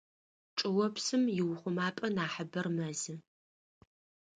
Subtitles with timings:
[0.57, 3.15] Чӏыопсым иухъумапӏэ инахьыбэр мэзы.